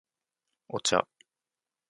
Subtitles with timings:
[0.67, 1.05] お茶